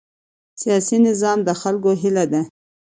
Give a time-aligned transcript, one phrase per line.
[0.61, 2.41] سیاسي نظام د خلکو هیله ده